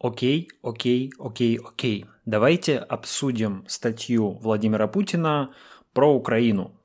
[0.00, 2.06] Окей, окей, окей, окей.
[2.24, 5.52] Давайте обсудим статью Владимира Путина
[5.92, 6.80] про Украину.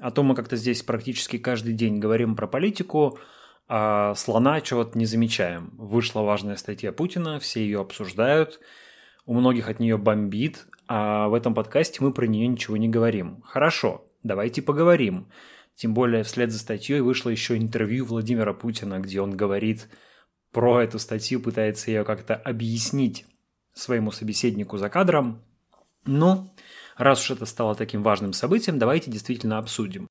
[0.00, 3.18] А то мы как-то здесь практически каждый день говорим про политику,
[3.66, 5.74] а слона чего-то не замечаем.
[5.78, 8.60] Вышла важная статья Путина, все ее обсуждают,
[9.26, 13.42] у многих от нее бомбит, а в этом подкасте мы про нее ничего не говорим.
[13.42, 15.26] Хорошо, давайте поговорим.
[15.74, 19.88] Тем более вслед за статьей вышло еще интервью Владимира Путина, где он говорит–
[20.52, 23.26] про эту статью, пытается ее как-то объяснить
[23.72, 25.42] своему собеседнику за кадром.
[26.06, 26.52] Ну,
[26.96, 30.08] раз уж это стало таким важным событием, давайте действительно обсудим.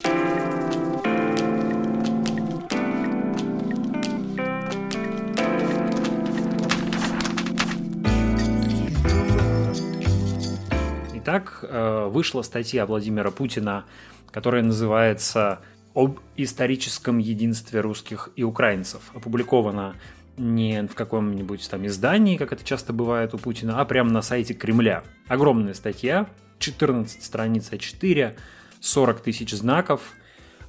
[11.15, 13.85] Итак, э, вышла статья Владимира Путина,
[14.31, 15.59] которая называется
[15.93, 19.11] «Об историческом единстве русских и украинцев».
[19.13, 19.95] Опубликована
[20.39, 24.53] не в каком-нибудь там издании, как это часто бывает у Путина, а прямо на сайте
[24.53, 25.03] Кремля.
[25.27, 28.35] Огромная статья, 14 страниц А4,
[28.79, 30.13] 40 тысяч знаков.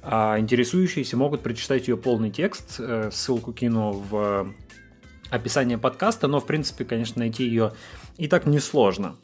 [0.03, 2.77] А интересующиеся могут прочитать ее полный текст.
[2.79, 4.53] Э, ссылку кину в
[5.29, 7.73] описание подкаста, но, в принципе, конечно, найти ее
[8.17, 9.15] и так несложно.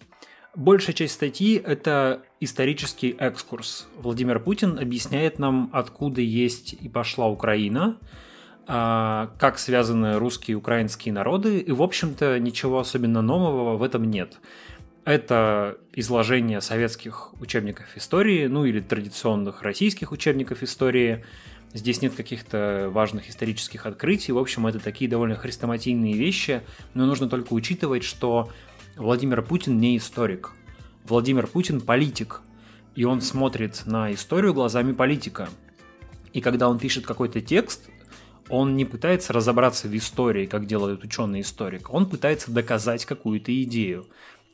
[0.55, 3.87] Большая часть статьи– это исторический экскурс.
[3.97, 7.97] Владимир Путин объясняет нам, откуда есть и пошла Украина–
[8.67, 14.39] как связаны русские и украинские народы, и, в общем-то, ничего особенно нового в этом нет.
[15.05, 21.23] Это изложение советских учебников истории, ну или традиционных российских учебников истории.
[21.73, 24.33] Здесь нет каких-то важных исторических открытий.
[24.33, 26.61] В общем, это такие довольно хрестоматийные вещи,
[26.93, 28.51] но нужно только учитывать, что
[28.97, 30.51] Владимир Путин не историк.
[31.05, 32.41] Владимир Путин политик,
[32.95, 35.47] и он смотрит на историю глазами политика.
[36.33, 37.89] И когда он пишет какой-то текст,
[38.49, 44.05] он не пытается разобраться в истории, как делает ученый-историк, он пытается доказать какую-то идею.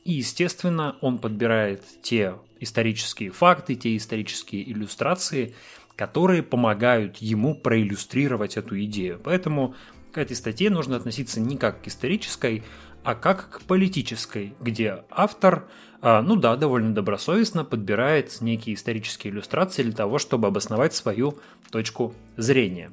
[0.04, 5.54] И, естественно, он подбирает те исторические факты, те исторические иллюстрации,
[5.96, 9.20] которые помогают ему проиллюстрировать эту идею.
[9.22, 9.74] Поэтому
[10.12, 12.62] к этой статье нужно относиться не как к исторической,
[13.02, 15.68] а как к политической, где автор,
[16.00, 21.38] а, ну да, довольно добросовестно подбирает некие исторические иллюстрации для того, чтобы обосновать свою
[21.70, 22.90] точку зрения.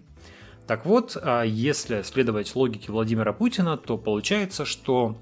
[0.71, 5.17] Так вот, а если следовать логике Владимира Путина, то получается, что,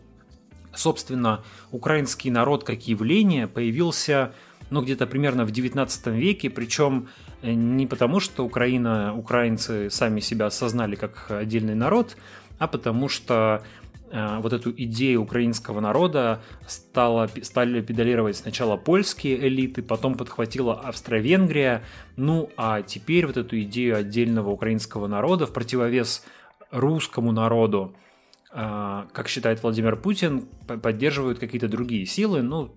[0.76, 4.32] собственно, украинский народ как явление появился
[4.70, 7.10] ну, где-то примерно в 19 веке, причем
[7.42, 12.16] э, не потому, что Украина, украинцы сами себя осознали как отдельный народ,
[12.60, 13.64] а потому что
[14.12, 21.84] вот эту идею украинского народа стала, стали педалировать сначала польские элиты, потом подхватила Австро-Венгрия,
[22.16, 26.24] ну а теперь вот эту идею отдельного украинского народа в противовес
[26.72, 28.09] русскому народу, э,
[28.52, 32.74] как считает Владимир Путин, поддерживают какие-то другие силы, ну,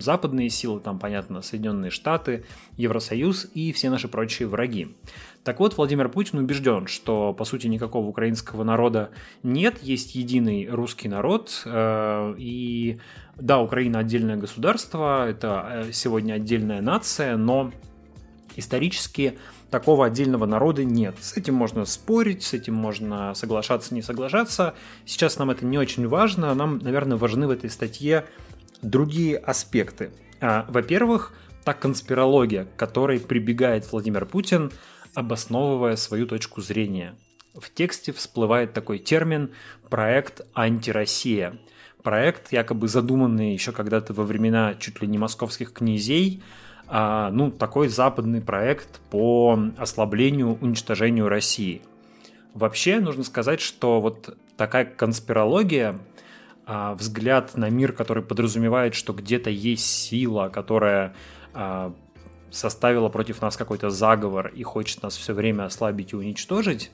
[0.00, 2.44] западные силы, там, понятно, Соединенные Штаты,
[2.76, 4.96] Евросоюз и все наши прочие враги.
[5.42, 9.10] Так вот, Владимир Путин убежден, что, по сути, никакого украинского народа
[9.42, 12.98] нет, есть единый русский народ, э, и
[13.36, 17.72] да, Украина отдельное государство, это э, сегодня отдельная нация, но
[18.56, 19.38] исторически
[19.74, 21.16] такого отдельного народа нет.
[21.20, 24.74] С этим можно спорить, с этим можно соглашаться, не соглашаться.
[25.04, 28.24] Сейчас нам это не очень важно, нам, наверное, важны в этой статье
[28.82, 30.10] другие аспекты.
[30.40, 31.32] А, во-первых,
[31.64, 34.72] та конспирология, к которой прибегает Владимир Путин–
[35.14, 37.16] обосновывая свою точку зрения.
[37.54, 39.52] В тексте всплывает такой термин
[39.88, 41.58] «проект антироссия».
[42.02, 46.42] Проект, якобы задуманный еще когда-то во времена чуть ли не московских князей,
[46.88, 51.82] ну, такой западный проект по ослаблению, уничтожению России.
[52.52, 55.98] Вообще, нужно сказать, что вот такая конспирология,
[56.66, 61.14] а, взгляд на мир, который подразумевает, что где-то есть сила, которая
[61.52, 61.92] а,
[62.50, 66.90] составила против нас какой-то заговор и хочет нас все время ослабить и уничтожить,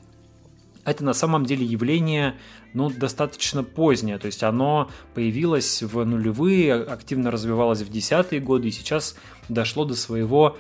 [0.85, 2.35] это на самом деле явление
[2.73, 4.19] ну, достаточно позднее.
[4.19, 9.17] То есть оно появилось в нулевые, активно развивалось в десятые годы и сейчас
[9.49, 10.57] дошло до своего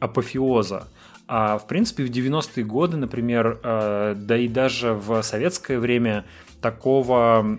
[0.00, 0.88] апофеоза.
[1.28, 6.26] А в принципе в 90-е годы, например, э, да и даже в советское время
[6.60, 7.58] такого,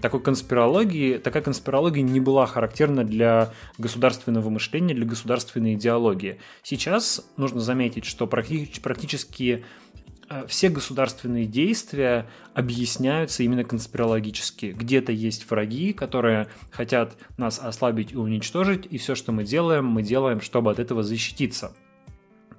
[0.00, 6.38] такой конспирологии, такая конспирология не была характерна для государственного мышления, для государственной идеологии.
[6.62, 9.64] Сейчас нужно заметить, что практически
[10.46, 14.66] все государственные действия объясняются именно конспирологически.
[14.66, 20.02] Где-то есть враги, которые хотят нас ослабить и уничтожить, и все, что мы делаем, мы
[20.02, 21.74] делаем, чтобы от этого защититься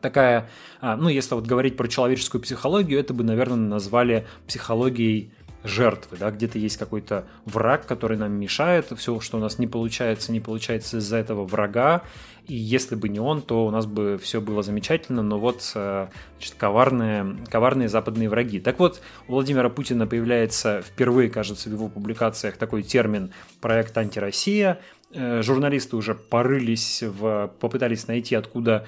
[0.03, 0.49] такая,
[0.81, 5.31] а, ну, если вот говорить про человеческую психологию, это бы, наверное, назвали психологией
[5.63, 10.31] жертвы, да, где-то есть какой-то враг, который нам мешает, все, что у нас не получается,
[10.31, 12.03] не получается из-за этого врага,
[12.47, 16.07] и если бы не он, то у нас бы все было замечательно, но вот э,
[16.35, 18.59] значит, коварные, коварные западные враги.
[18.59, 23.31] Так вот, у Владимира Путина появляется впервые, кажется, в его публикациях такой термин
[23.61, 24.79] «проект антироссия».
[25.13, 28.85] Э, журналисты уже порылись, в, попытались найти, откуда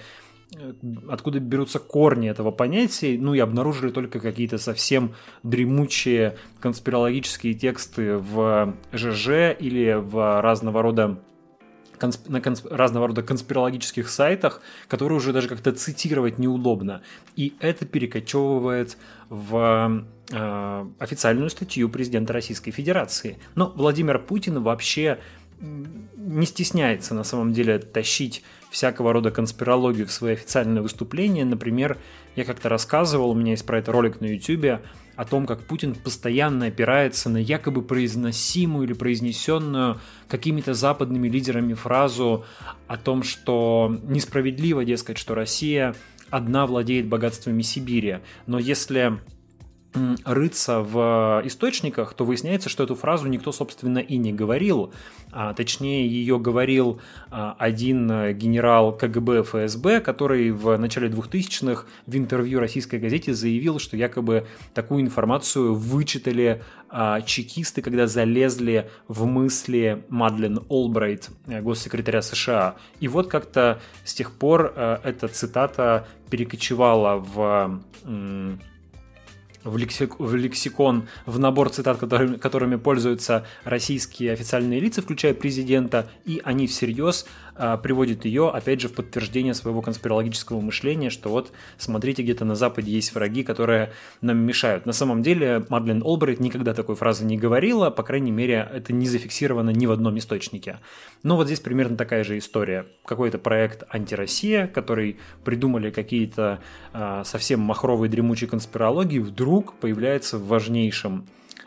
[1.10, 8.76] откуда берутся корни этого понятия, ну и обнаружили только какие-то совсем дремучие конспирологические тексты в
[8.94, 11.20] ЖЖ или в разного рода
[12.28, 12.68] на консп...
[12.70, 17.02] разного рода конспирологических сайтах, которые уже даже как-то цитировать неудобно.
[17.36, 18.98] И это перекочевывает
[19.30, 23.38] в э, официальную статью президента Российской Федерации.
[23.56, 25.20] Но Владимир Путин вообще
[25.60, 31.46] не стесняется на самом деле тащить всякого рода конспирологию в свои официальные выступления.
[31.46, 31.98] Например,
[32.36, 34.82] я как-то рассказывал, у меня есть про это ролик на YouTube,
[35.16, 42.46] о том, как Путин постоянно опирается на якобы произносимую или произнесенную какими-то западными лидерами фразу
[42.88, 45.96] о том, что несправедливо, дескать, что Россия
[46.30, 48.18] одна владеет богатствами Сибири.
[48.46, 49.20] Но если
[50.24, 54.94] рыться в источниках, то выясняется, что эту фразу никто, собственно, и не говорил.
[55.32, 57.02] А, точнее, ее говорил
[57.32, 58.08] а, один
[58.38, 65.02] генерал КГБ ФСБ, который в начале 2000-х в интервью российской газете заявил, что якобы такую
[65.02, 72.76] информацию вычитали а, чекисты, когда залезли в мысли Мадлен Олбрайт, э, госсекретаря США.
[73.00, 77.82] И вот как-то с тех пор э, эта цитата перекочевала в
[79.66, 86.10] в, лексик, в лексикон, в набор цитат, которыми, которыми пользуются российские официальные лица, включая президента,
[86.24, 87.26] и они всерьез
[87.84, 92.92] приводит ее, опять же, в подтверждение своего конспирологического мышления, что вот, смотрите, где-то на Западе
[92.92, 93.92] есть враги, которые
[94.22, 94.86] нам мешают.
[94.86, 99.08] На самом деле, Мадлен Олбрайт никогда такой фразы не говорила, по крайней мере, это не
[99.08, 100.80] зафиксировано ни в одном источнике.
[101.24, 102.86] Но вот здесь примерно такая же история.
[103.06, 106.60] Какой-то проект «Антироссия», который придумали какие-то
[106.94, 111.26] а, совсем махровые дремучие конспирологии, вдруг появляется в важнейшем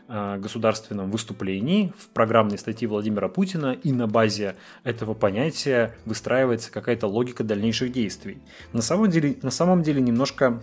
[0.08, 7.44] государственном выступлении в программной статье Владимира Путина, и на базе этого понятия выстраивается какая-то логика
[7.44, 8.38] дальнейших действий.
[8.72, 10.62] На самом деле, на самом деле немножко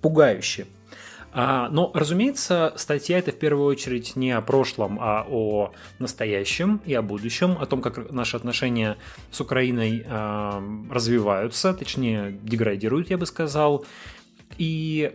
[0.00, 0.66] пугающе.
[1.34, 6.92] А, но, разумеется, статья это в первую очередь не о прошлом, а о настоящем и
[6.92, 8.98] о будущем, о том, как наши отношения
[9.30, 13.86] с Украиной а, развиваются, точнее, деградируют, я бы сказал.
[14.58, 15.14] И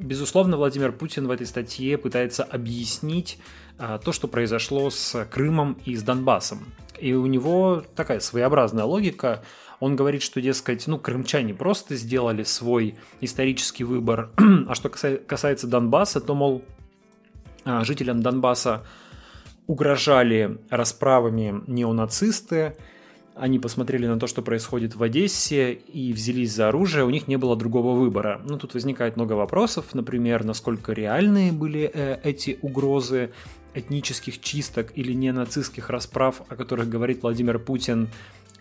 [0.00, 3.38] Безусловно, Владимир Путин в этой статье пытается объяснить
[3.78, 6.72] а, то, что произошло с Крымом и с Донбассом.
[6.98, 9.44] И у него такая своеобразная логика.
[9.78, 14.30] Он говорит, что, дескать, ну, крымчане просто сделали свой исторический выбор.
[14.68, 16.64] а что касается Донбасса, то, мол,
[17.64, 18.86] а, жителям Донбасса
[19.66, 22.74] угрожали расправами неонацисты,
[23.40, 27.36] они посмотрели на то, что происходит в Одессе и взялись за оружие, у них не
[27.36, 28.42] было другого выбора.
[28.46, 33.30] Ну, тут возникает много вопросов, например, насколько реальные были э, эти угрозы
[33.72, 38.10] этнических чисток или ненацистских расправ, о которых говорит Владимир Путин,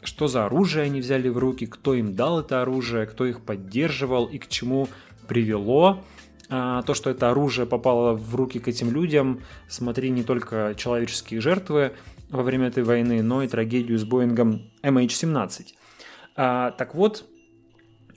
[0.02, 4.28] что за оружие они взяли в руки, кто им дал это оружие, кто их поддерживал
[4.28, 4.88] и к чему
[5.28, 6.02] привело.
[6.48, 11.42] А, то, что это оружие попало в руки к этим людям, смотри не только человеческие
[11.42, 11.92] жертвы,
[12.30, 15.74] во время этой войны, но и трагедию с Боингом MH17.
[16.36, 17.29] А, так вот,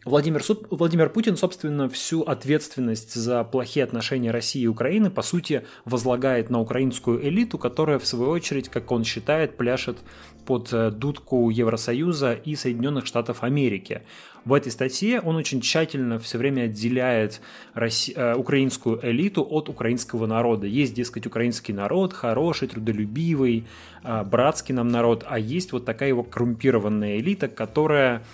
[0.05, 6.51] Владимир, Владимир Путин, собственно, всю ответственность за плохие отношения России и Украины, по сути, возлагает
[6.51, 9.99] на украинскую элиту, которая, в свою очередь, как он считает, пляшет
[10.45, 14.03] под э, дудку Евросоюза и Соединенных Штатов Америки.
[14.45, 17.41] В этой статье он очень тщательно все время отделяет
[17.75, 18.13] Росси...
[18.17, 20.67] Э, украинскую элиту от украинского народа.
[20.67, 23.67] Есть, дескать, украинский народ, хороший, трудолюбивый,
[24.03, 28.25] э, братский нам народ, а есть вот такая его коррумпированная элита, которая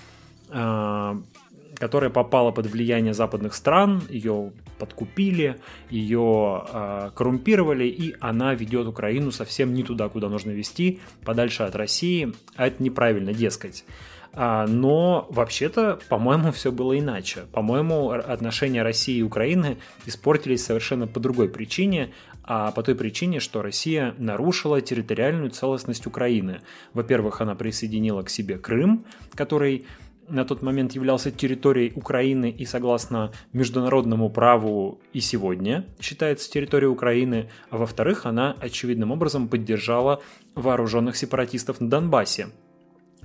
[1.78, 5.56] которая попала под влияние западных стран, ее подкупили,
[5.90, 11.76] ее э, коррумпировали, и она ведет Украину совсем не туда, куда нужно вести, подальше от
[11.76, 13.84] России, а это неправильно, дескать.
[14.32, 17.46] А, но вообще-то, по-моему, все было иначе.
[17.52, 22.12] По-моему, отношения России и Украины испортились совершенно по другой причине,
[22.44, 26.60] а по той причине, что Россия нарушила территориальную целостность Украины.
[26.94, 29.04] Во-первых, она присоединила к себе Крым,
[29.34, 29.86] который
[30.28, 37.50] на тот момент являлся территорией Украины и согласно международному праву и сегодня считается территорией Украины,
[37.70, 40.22] а во-вторых, она очевидным образом поддержала
[40.54, 42.48] вооруженных сепаратистов на Донбассе.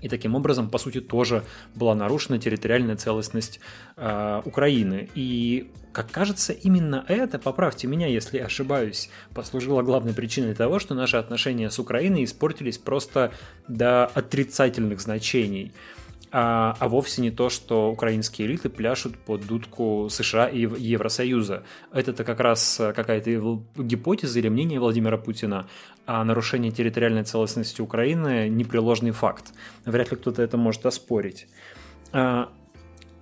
[0.02, 1.44] И таким образом, по сути, тоже
[1.76, 3.62] была нарушена территориальная целостность
[3.96, 5.10] э, Украины.
[5.16, 11.16] И, как кажется, именно это, поправьте меня, если ошибаюсь, послужило главной причиной того, что наши
[11.16, 13.32] отношения с Украиной испортились просто
[13.70, 15.72] до отрицательных значений
[16.36, 21.64] а, а вовсе не то, что украинские элиты пляшут под дудку США и Евросоюза.
[21.92, 25.68] Это-то как раз какая-то гипотеза или мнение Владимира Путина,
[26.08, 29.54] а нарушение территориальной целостности Украины– непреложный факт.
[29.86, 31.48] Вряд ли кто-то это может оспорить.
[32.12, 32.50] А,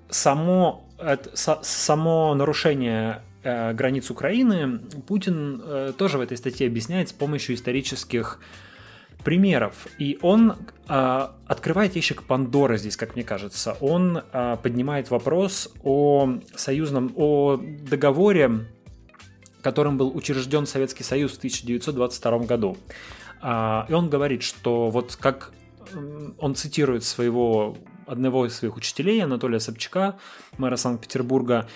[0.09, 0.85] само,
[1.33, 8.39] само нарушение э, границ Украины Путин э, тоже в этой статье объясняет с помощью исторических
[9.23, 9.87] примеров.
[9.97, 10.55] И он
[10.87, 13.77] э, открывает ящик Пандоры здесь, как мне кажется.
[13.81, 18.65] Он э, поднимает вопрос о союзном, о договоре,
[19.61, 22.77] которым был учрежден Советский Союз в 1922 году.
[23.41, 25.51] Э, и он говорит, что вот как
[26.39, 30.17] он цитирует своего одного из своих учителей, Анатолия Собчака,
[30.57, 31.67] мэра Санкт-Петербурга,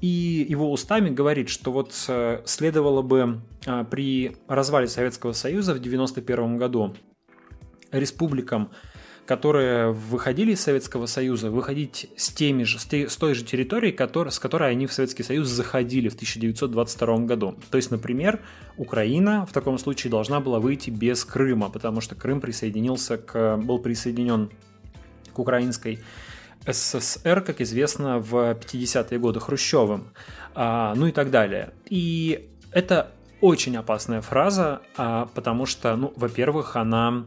[0.00, 5.78] и его устами говорит, что вот э, следовало бы а, при развале Советского Союза в
[5.78, 6.94] 1991 году
[7.92, 8.70] республикам,
[9.26, 14.38] которые выходили из Советского Союза, выходить с, теми же, с той же территории, который, с
[14.38, 17.56] которой они в Советский Союз заходили в 1922 году.
[17.70, 18.40] То есть, например,
[18.76, 23.78] Украина в таком случае должна была выйти без Крыма, потому что Крым присоединился к, был
[23.78, 24.50] присоединен
[25.32, 25.98] к украинской
[26.66, 30.12] СССР, как известно, в 50-е годы Хрущевым,
[30.54, 31.72] а, ну и так далее.
[31.88, 37.24] И это очень опасная фраза, а, потому что, ну, во-первых, она,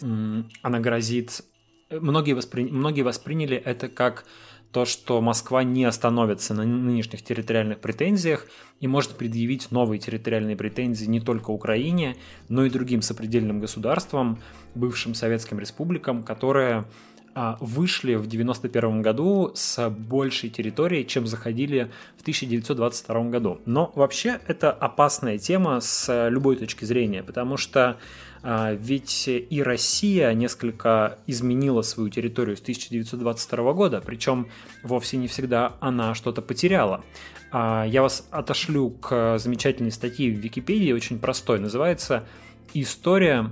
[0.00, 1.42] она грозит...
[1.90, 2.64] Многие, воспри...
[2.64, 4.24] Многие восприняли это как
[4.72, 8.46] то, что Москва не остановится на нынешних территориальных претензиях
[8.78, 12.16] и может предъявить новые территориальные претензии не только Украине,
[12.48, 14.40] но и другим сопредельным государствам,
[14.76, 16.84] бывшим советским республикам, которые
[17.34, 23.60] вышли в 1991 году с большей территории, чем заходили в 1922 году.
[23.66, 27.98] Но вообще это опасная тема с любой точки зрения, потому что
[28.42, 34.48] а, ведь и Россия несколько изменила свою территорию с 1922 года, причем
[34.82, 37.04] вовсе не всегда она что-то потеряла.
[37.52, 42.26] А, я вас отошлю к замечательной статье в Википедии, очень простой, называется
[42.72, 43.50] «История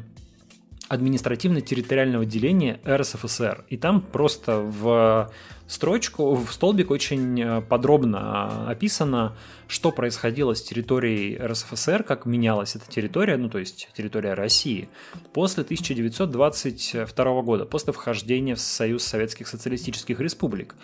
[0.88, 3.64] административно-территориального деления РСФСР.
[3.68, 5.30] И там просто в
[5.68, 9.36] строчку, в столбик очень э, подробно описано,
[9.68, 14.88] что происходило с территорией РСФСР, как менялась эта территория, ну то есть территория России,
[15.32, 20.74] после 1922 года, после вхождения в Союз Советских Социалистических Республик.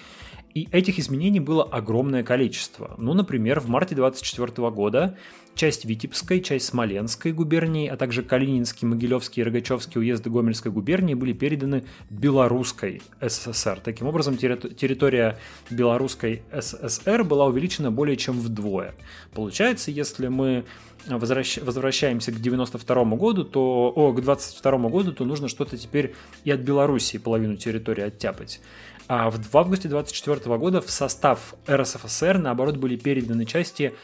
[0.54, 2.94] И этих изменений было огромное количество.
[2.96, 5.18] Ну, например, в марте 24 года
[5.56, 11.32] часть Витебской, часть Смоленской губернии, а также Калининский, Могилевский и Рогачевский уезды Гомельской губернии были
[11.32, 13.80] переданы Белорусской СССР.
[13.82, 14.36] Таким образом,
[14.76, 15.38] территория
[15.70, 18.94] Белорусской СССР была увеличена более чем вдвое.
[19.32, 20.64] Получается, если мы
[21.06, 21.58] возвращ...
[21.58, 26.14] возвращаемся к 92 году, то, о, к 22 году, то нужно что-то теперь
[26.44, 28.60] и от Белоруссии половину территории оттяпать.
[29.06, 33.94] А в августе 24 года в состав РСФСР, наоборот, были переданы части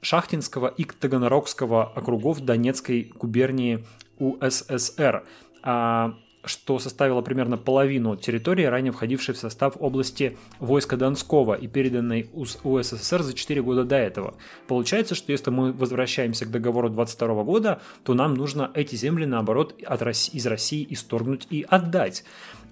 [0.00, 3.84] Шахтинского и Таганрогского округов Донецкой губернии
[4.18, 5.24] УССР,
[5.62, 6.14] а,
[6.46, 13.22] что составило примерно половину территории, ранее входившей в состав области войска Донского и переданной УССР
[13.22, 14.34] за 4 года до этого.
[14.66, 19.74] Получается, что если мы возвращаемся к договору 22 года, то нам нужно эти земли, наоборот,
[19.84, 22.24] от России, из России исторгнуть и отдать.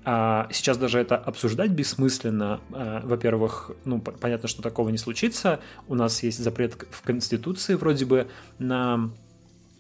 [0.07, 2.61] А сейчас даже это обсуждать бессмысленно.
[2.73, 5.61] А, во-первых, ну, понятно, что такого не случится.
[5.89, 8.29] У нас есть запрет в Конституции вроде бы
[8.59, 9.11] на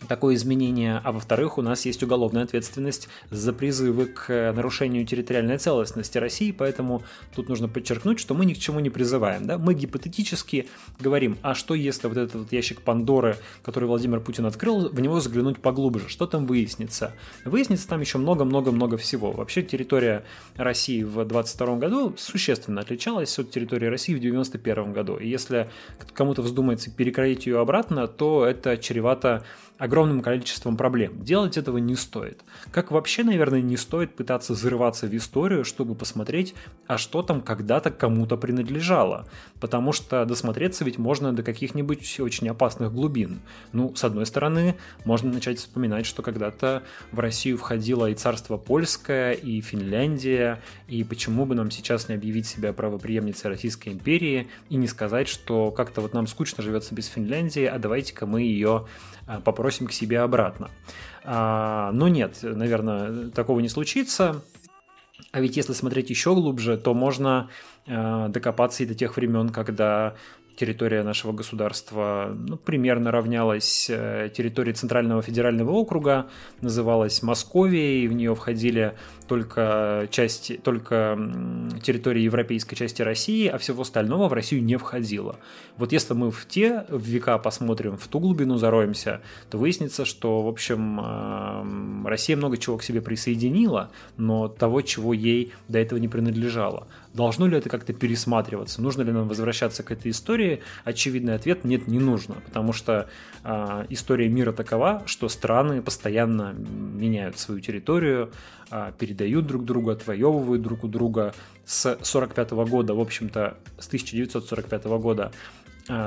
[0.08, 6.18] такое изменение, а во-вторых, у нас есть уголовная ответственность за призывы к нарушению территориальной целостности
[6.18, 7.02] России, поэтому
[7.34, 9.46] тут нужно подчеркнуть, что мы ни к чему не призываем.
[9.46, 9.58] Да?
[9.58, 10.68] Мы гипотетически
[11.00, 15.20] говорим, а что если вот этот вот ящик Пандоры, который Владимир Путин открыл, в него
[15.20, 17.12] заглянуть поглубже, что там выяснится?
[17.44, 19.32] Выяснится там еще много-много-много всего.
[19.32, 20.24] Вообще территория
[20.56, 25.16] России в 22 году существенно отличалась от территории России в 91 году.
[25.16, 25.70] И если
[26.12, 29.44] кому-то вздумается перекроить ее обратно, то это чревато
[29.78, 31.22] огромным количеством проблем.
[31.22, 32.42] Делать этого не стоит.
[32.70, 36.54] Как вообще, наверное, не стоит пытаться взрываться в историю, чтобы посмотреть,
[36.86, 39.26] а что там когда-то кому-то принадлежало.
[39.60, 43.40] Потому что досмотреться ведь можно до каких-нибудь очень опасных глубин.
[43.72, 46.82] Ну, с одной стороны, можно начать вспоминать, что когда-то
[47.12, 52.46] в Россию входило и царство польское, и Финляндия, и почему бы нам сейчас не объявить
[52.46, 57.64] себя правоприемницей Российской империи и не сказать, что как-то вот нам скучно живется без Финляндии,
[57.64, 58.86] а давайте-ка мы ее
[59.44, 60.70] попросим к себе обратно.
[61.24, 64.42] А, но нет, наверное, такого не случится.
[65.32, 67.48] А ведь если смотреть еще глубже, то можно
[67.86, 70.14] э, докопаться и до тех времен, когда
[70.56, 76.26] территория нашего государства ну, примерно равнялась э, территории Центрального федерального округа,
[76.60, 78.94] называлась Московией, в нее входили
[79.26, 81.18] только части, только
[81.82, 85.36] территории европейской части России, а всего остального в Россию не входило.
[85.76, 90.48] Вот если мы в те века посмотрим, в ту глубину зароемся, то выяснится, что, в
[90.48, 96.08] общем, э, Россия много чего к себе присоединила, но того, чего ей до этого не
[96.08, 96.86] принадлежало.
[97.14, 98.82] Должно ли это как-то пересматриваться?
[98.82, 100.62] Нужно ли нам возвращаться к этой истории?
[100.82, 103.08] Очевидный ответ– нет, не нужно, потому что
[103.44, 108.32] э, история мира такова, что страны постоянно меняют свою территорию,
[108.72, 111.34] э, передают друг другу, отвоевывают друг у друга.
[111.64, 115.32] С 1945 года, в общем-то, с 1945 года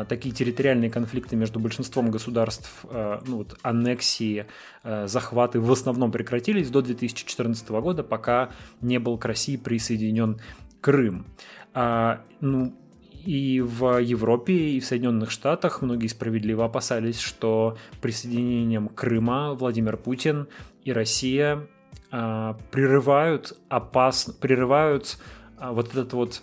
[0.10, 4.48] такие территориальные конфликты между большинством государств, ну вот аннексии,
[4.84, 8.50] захваты в основном прекратились до 2014 года, пока
[8.82, 10.40] не был к России присоединен
[10.82, 11.26] Крым.
[11.74, 12.74] А, ну,
[13.26, 20.48] и в Европе, и в Соединенных Штатах многие справедливо опасались, что присоединением Крыма Владимир Путин
[20.86, 21.68] и Россия
[22.10, 25.18] а, прерывают опас, прерывают
[25.60, 26.42] а, вот этот вот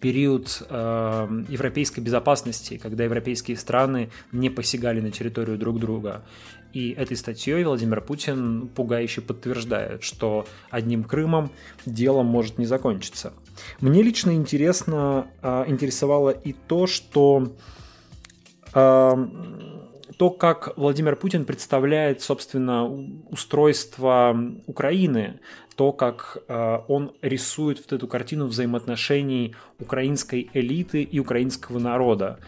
[0.00, 6.24] период э, европейской безопасности, когда европейские страны не посягали на территорию друг друга.
[6.72, 11.50] И этой статьей Владимир Путин пугающе подтверждает, что одним Крымом
[11.86, 13.32] дело может не закончиться.
[13.80, 17.52] Мне лично интересно, а, интересовало и то, что
[18.72, 19.16] а,
[20.16, 22.86] то, как Владимир Путин представляет, собственно,
[23.30, 24.36] устройство
[24.66, 25.40] Украины,
[25.76, 32.38] то, как а, он рисует вот эту картину взаимоотношений украинской элиты и украинского народа.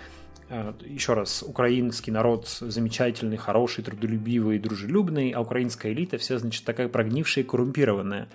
[0.55, 6.89] Э, еще раз, украинский народ замечательный, хороший, трудолюбивый, дружелюбный, а украинская элита вся, значит, такая
[6.89, 8.29] прогнившая и коррумпированная.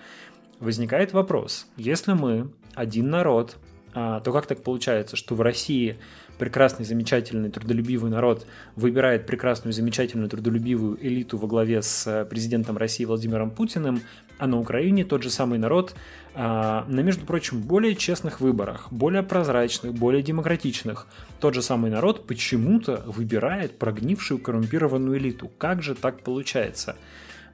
[0.60, 3.58] Возникает вопрос, если мы один народ,
[4.24, 5.98] то как так получается, что в России
[6.38, 13.06] прекрасный, замечательный, трудолюбивый народ выбирает прекрасную, замечательную, трудолюбивую элиту во главе с э, президентом России
[13.06, 14.02] Владимиром Путиным,
[14.38, 15.96] а на Украине тот же самый народ
[16.36, 21.08] а, на, между прочим, более честных выборах, более прозрачных, более демократичных,
[21.40, 25.50] тот же самый народ почему-то выбирает прогнившую коррумпированную элиту.
[25.58, 26.96] Как же так получается?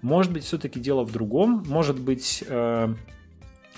[0.01, 2.93] Может быть, все-таки дело в другом, может быть, э,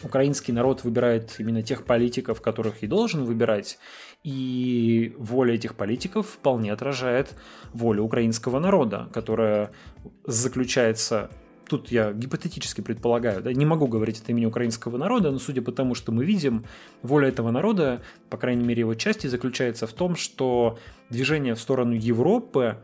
[0.04, 3.78] украинский народ выбирает именно тех политиков, которых и должен выбирать,
[4.24, 7.34] и воля этих политиков вполне отражает
[7.74, 9.72] волю украинского народа, которая
[10.26, 11.30] заключается
[11.68, 15.72] тут я гипотетически предполагаю, да, не могу говорить от имени украинского народа, но судя по
[15.72, 16.66] тому, что мы видим,
[17.02, 20.78] воля этого народа, по крайней мере его части, заключается в том, что
[21.10, 22.78] движение в сторону Европы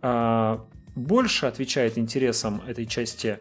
[0.00, 3.38] а, больше отвечает интересам этой части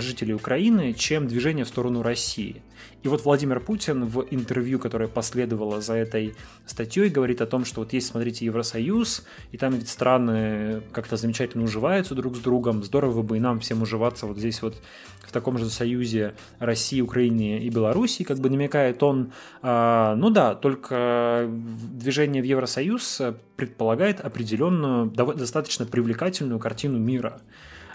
[0.00, 2.62] жителей Украины, чем движение в сторону России.
[3.02, 6.34] И вот Владимир Путин в интервью, которое последовало за этой
[6.66, 11.64] статьей, говорит о том, что вот есть, смотрите, Евросоюз, и там ведь страны как-то замечательно
[11.64, 14.82] уживаются друг с другом, здорово бы и нам всем уживаться вот здесь вот
[15.24, 19.32] в таком же союзе России, Украины и Белоруссии, как бы намекает он.
[19.62, 23.22] А, ну да, только движение в Евросоюз
[23.56, 27.40] предполагает определенную, достаточно привлекательную картину мира.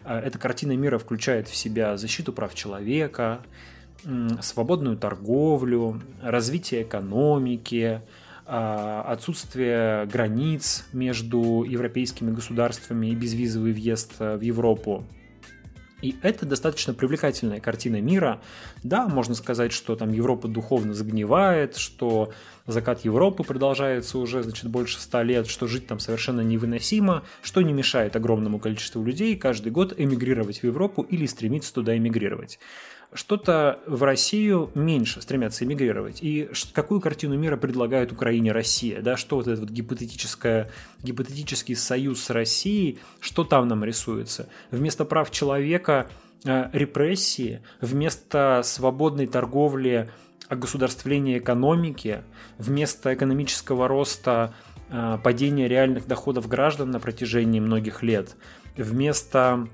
[0.04, 3.42] А, эта картина мира включает в себя защиту прав человека,
[4.42, 8.02] свободную торговлю, развитие экономики,
[8.46, 15.06] а, отсутствие границ между европейскими государствами и безвизовый въезд э, в Европу.
[16.02, 18.42] И это достаточно привлекательная картина мира.
[18.84, 22.32] Да, можно сказать, что там Европа духовно загнивает, что
[22.68, 27.74] закат Европы продолжается уже, значит, больше ста лет, что жить там совершенно невыносимо, что не
[27.74, 32.60] мешает огромному количеству людей каждый год эмигрировать в Европу или стремиться туда эмигрировать
[33.14, 36.20] что-то в Россию меньше стремятся эмигрировать.
[36.22, 39.02] И какую картину мира предлагает Украине Россия?
[39.02, 40.70] Да, что вот этот вот гипотетическое,
[41.04, 44.48] гипотетический союз с Россией, что там нам рисуется?
[44.72, 46.10] Вместо прав человека
[46.46, 50.10] э, репрессии, вместо свободной торговли
[50.48, 52.24] огосударствления экономики,
[52.58, 54.54] вместо экономического роста
[54.90, 58.38] э, падения реальных доходов граждан на протяжении многих лет,
[58.78, 59.68] вместо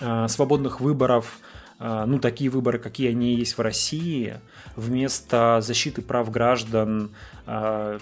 [0.00, 1.38] э, свободных выборов
[1.84, 4.40] ну, такие выборы, какие они есть в России,
[4.74, 7.14] вместо защиты прав граждан,
[7.46, 7.98] а,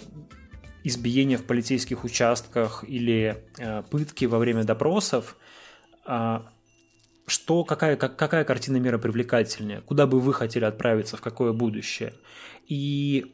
[0.85, 5.37] избиения в полицейских участках или а, пытки во время допросов,
[7.27, 9.81] что, какая, как, какая картина мира привлекательнее?
[9.81, 12.14] Куда бы вы хотели отправиться, в какое будущее?
[12.66, 13.33] И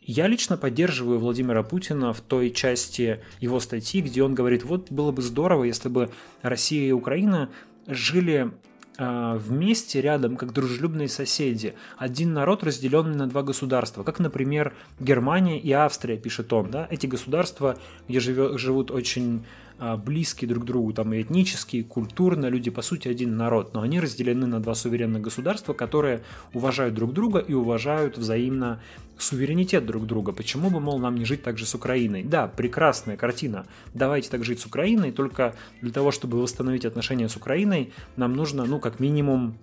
[0.00, 5.12] я лично поддерживаю Владимира Путина в той части его статьи, где он говорит, вот было
[5.12, 6.10] бы здорово, если бы
[6.42, 7.50] Россия и Украина
[7.86, 8.50] жили
[8.98, 11.74] вместе рядом, как дружелюбные соседи.
[11.96, 16.70] Один народ, разделенный на два государства, как, например, Германия и Австрия, пишет он.
[16.70, 16.86] Да?
[16.90, 17.78] Эти государства,
[18.08, 19.44] где живет, живут очень
[19.84, 23.80] а, близкие друг другу, там и этнически, и культурно, люди по сути один народ, но
[23.80, 26.22] они разделены на два суверенных государства, которые
[26.54, 28.80] уважают друг друга и уважают взаимно
[29.18, 30.30] суверенитет друг друга.
[30.30, 32.22] Почему бы, мол, нам не жить так же с Украиной?
[32.22, 33.66] Да, прекрасная картина.
[33.92, 38.64] Давайте так жить с Украиной, только для того, чтобы восстановить отношения с Украиной, нам нужно,
[38.66, 39.58] ну, как минимум,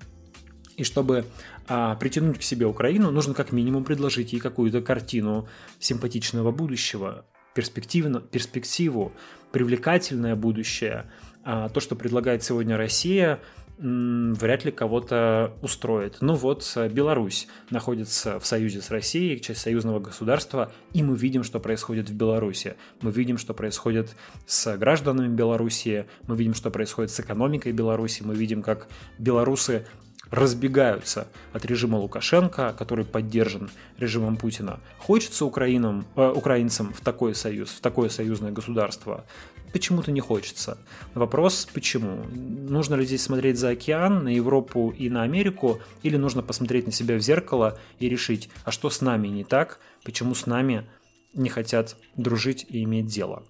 [0.76, 1.28] и чтобы
[1.70, 5.48] а, притянуть к себе Украину, нужно как минимум предложить ей какую-то картину
[5.80, 9.12] симпатичного будущего, перспективно, перспективу,
[9.52, 11.06] привлекательное будущее,
[11.44, 13.40] а то, что предлагает сегодня Россия,
[13.80, 16.18] вряд ли кого-то устроит.
[16.20, 21.62] Ну вот, Беларусь находится в союзе с Россией, часть союзного государства, и мы видим, что
[21.62, 22.76] происходит в Беларуси.
[23.00, 28.36] Мы видим, что происходит с гражданами Беларуси, мы видим, что происходит с экономикой Беларуси, мы
[28.36, 29.88] видим, как белорусы
[30.32, 34.80] разбегаются от режима Лукашенко, который поддержан режимом Путина.
[34.98, 39.26] Хочется украинам, э, украинцам в такой союз, в такое союзное государство?
[39.72, 40.80] Почему-то не хочется.
[41.14, 42.24] Вопрос, почему?
[42.26, 46.92] Нужно ли здесь смотреть за океан, на Европу и на Америку, или нужно посмотреть на
[46.92, 50.90] себя в зеркало и решить, а что с нами не так, почему с нами
[51.34, 53.44] не хотят дружить и иметь дело?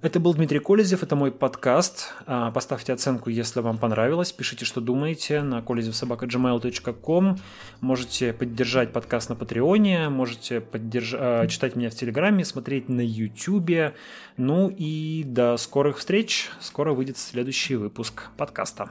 [0.00, 2.14] Это был Дмитрий Колезев, это мой подкаст.
[2.24, 4.30] А, поставьте оценку, если вам понравилось.
[4.30, 7.36] Пишите, что думаете на kolezevsobaka.gmail.com.
[7.80, 11.14] Можете поддержать подкаст на Патреоне, можете поддерж...
[11.18, 13.96] А, читать меня в Телеграме, смотреть на Ютубе.
[14.36, 16.48] Ну и до скорых встреч.
[16.60, 18.90] Скоро выйдет следующий выпуск подкаста.